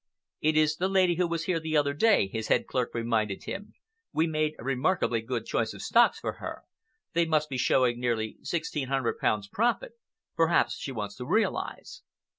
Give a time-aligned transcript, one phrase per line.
[0.41, 3.73] "It is the lady who was here the other day," his head clerk reminded him.
[4.11, 6.63] "We made a remarkably good choice of stocks for her.
[7.13, 9.91] They must be showing nearly sixteen hundred pounds profit.
[10.35, 12.01] Perhaps she wants to realize."